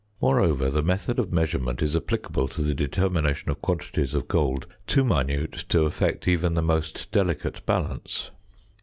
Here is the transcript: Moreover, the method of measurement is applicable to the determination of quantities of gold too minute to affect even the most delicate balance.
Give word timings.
Moreover, 0.19 0.71
the 0.71 0.81
method 0.81 1.19
of 1.19 1.31
measurement 1.31 1.79
is 1.83 1.95
applicable 1.95 2.47
to 2.47 2.63
the 2.63 2.73
determination 2.73 3.51
of 3.51 3.61
quantities 3.61 4.15
of 4.15 4.27
gold 4.27 4.65
too 4.87 5.03
minute 5.03 5.65
to 5.69 5.83
affect 5.85 6.27
even 6.27 6.55
the 6.55 6.63
most 6.63 7.11
delicate 7.11 7.63
balance. 7.67 8.31